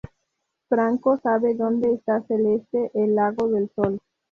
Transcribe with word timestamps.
Franco 0.67 1.17
sabe 1.21 1.53
dónde 1.53 1.93
está 1.93 2.23
Celeste: 2.23 2.89
el 2.95 3.13
lago 3.13 3.47
del 3.49 3.69
Sol. 3.75 3.99